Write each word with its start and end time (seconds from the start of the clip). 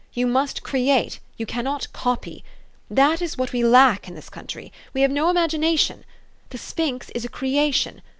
You 0.13 0.25
must 0.25 0.63
create: 0.63 1.19
you 1.37 1.45
cannot 1.45 1.93
copy. 1.93 2.43
That 2.89 3.21
is 3.21 3.37
what 3.37 3.53
we 3.53 3.63
lack 3.63 4.07
in 4.07 4.15
this 4.15 4.31
country. 4.31 4.73
We 4.95 5.01
have 5.01 5.11
no 5.11 5.29
imagination. 5.29 6.05
The 6.49 6.57
sphinx 6.57 7.11
is 7.11 7.23
a 7.23 7.29
creation. 7.29 8.01